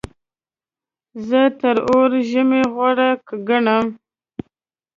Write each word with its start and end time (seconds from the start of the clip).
زه 1.27 1.41
تر 1.59 1.75
اوړي 1.89 2.21
ژمی 2.31 2.61
غوره 2.73 3.09
ګڼم. 3.47 3.85